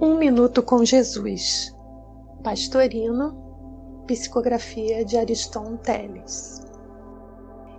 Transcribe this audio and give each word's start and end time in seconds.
Um 0.00 0.16
Minuto 0.18 0.60
com 0.60 0.84
Jesus. 0.84 1.72
Pastorino, 2.42 4.02
psicografia 4.08 5.04
de 5.04 5.16
Ariston 5.16 5.76
Teles. 5.76 6.60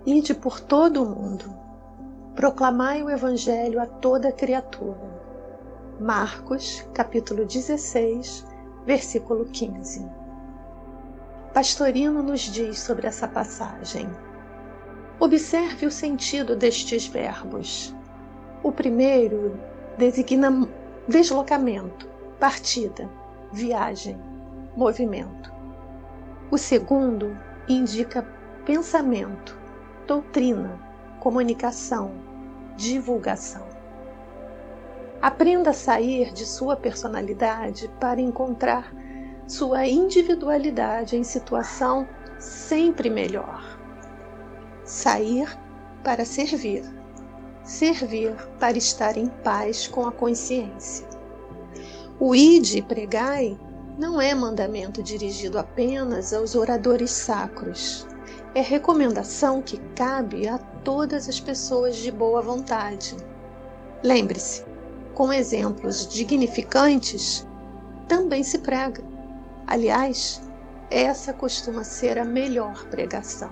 Ide 0.06 0.34
por 0.34 0.62
todo 0.62 1.04
o 1.04 1.10
mundo, 1.10 1.54
proclamai 2.34 3.04
o 3.04 3.10
Evangelho 3.10 3.82
a 3.82 3.86
toda 3.86 4.32
criatura. 4.32 4.98
Marcos, 6.00 6.88
capítulo 6.94 7.46
16, 7.46 8.46
versículo 8.86 9.46
15. 9.46 10.08
Pastorino 11.54 12.24
nos 12.24 12.42
diz 12.42 12.80
sobre 12.80 13.08
essa 13.08 13.28
passagem. 13.28 14.10
Observe 15.20 15.86
o 15.86 15.92
sentido 15.92 16.56
destes 16.56 17.08
verbos. 17.08 17.94
O 18.64 18.72
primeiro 18.72 19.60
designa 19.98 20.50
deslocamento, 21.08 22.08
partida, 22.40 23.10
viagem, 23.52 24.20
movimento. 24.76 25.54
O 26.50 26.58
segundo 26.58 27.38
indica 27.70 28.28
pensamento, 28.66 29.58
doutrina, 30.08 30.80
comunicação, 31.20 32.12
divulgação. 32.76 33.66
Aprenda 35.22 35.70
a 35.70 35.74
sair 35.74 36.34
de 36.34 36.46
sua 36.46 36.76
personalidade 36.76 37.88
para 38.00 38.20
encontrar 38.20 38.92
sua 39.48 39.86
individualidade 39.86 41.16
em 41.16 41.24
situação 41.24 42.08
sempre 42.40 43.10
melhor. 43.10 43.64
Sair 44.84 45.48
para 46.04 46.26
servir 46.26 46.84
servir 47.66 48.36
para 48.60 48.78
estar 48.78 49.18
em 49.18 49.28
paz 49.28 49.88
com 49.88 50.08
a 50.08 50.12
consciência. 50.12 51.06
O 52.20 52.34
ide 52.34 52.78
e 52.78 52.82
pregai 52.82 53.60
não 53.98 54.22
é 54.22 54.34
mandamento 54.34 55.02
dirigido 55.02 55.58
apenas 55.58 56.34
aos 56.34 56.56
oradores 56.56 57.12
sacros. 57.12 58.08
É 58.54 58.62
recomendação 58.62 59.62
que 59.62 59.78
cabe 59.96 60.48
a 60.48 60.58
todas 60.58 61.28
as 61.28 61.40
pessoas 61.40 61.98
de 61.98 62.12
boa 62.12 62.42
vontade. 62.42 63.18
Lembre-se, 64.04 64.64
com 65.14 65.34
exemplos 65.34 66.08
dignificantes, 66.08 67.46
também 68.08 68.44
se 68.44 68.60
prega. 68.60 69.04
Aliás, 69.66 70.42
essa 70.90 71.34
costuma 71.34 71.84
ser 71.84 72.20
a 72.20 72.24
melhor 72.24 72.86
pregação. 72.86 73.50